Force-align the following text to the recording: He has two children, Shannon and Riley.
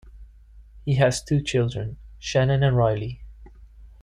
He 0.83 0.95
has 0.95 1.21
two 1.21 1.43
children, 1.43 1.97
Shannon 2.17 2.63
and 2.63 2.75
Riley. 2.75 3.21